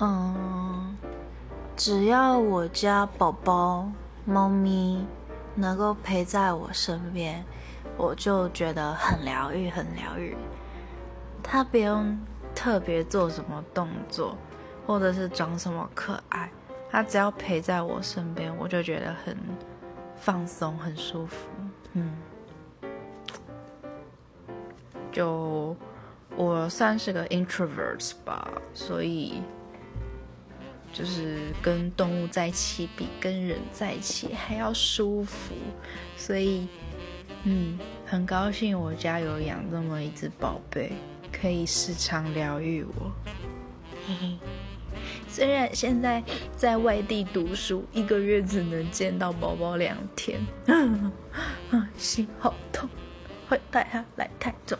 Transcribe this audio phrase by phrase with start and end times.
[0.00, 0.96] 嗯，
[1.76, 3.90] 只要我家宝宝、
[4.24, 5.04] 猫咪
[5.56, 7.44] 能够陪在我身边，
[7.96, 10.36] 我就觉得很疗愈，很疗愈。
[11.42, 12.16] 它不用
[12.54, 14.36] 特别做什么动作，
[14.86, 16.48] 或者是长什么可爱，
[16.88, 19.36] 它只要陪在我身边，我就觉得很
[20.14, 21.48] 放松、很舒服。
[21.94, 22.12] 嗯，
[25.10, 25.74] 就
[26.36, 29.42] 我算是个 introvert 吧，所以。
[30.92, 35.54] 就是跟动物在一起比跟人在一起还要舒服，
[36.16, 36.66] 所以，
[37.44, 40.92] 嗯，很高兴我家有养这么一只宝贝，
[41.30, 43.12] 可以时常疗愈我。
[44.06, 44.38] 嘿嘿，
[45.28, 46.22] 虽然现在
[46.56, 50.40] 在外地读书，一个月只能见到宝宝两天，
[51.70, 52.88] 啊，心好痛，
[53.48, 54.78] 会带他来台中。